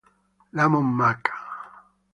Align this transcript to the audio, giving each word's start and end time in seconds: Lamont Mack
Lamont 0.53 0.81
Mack 0.81 1.23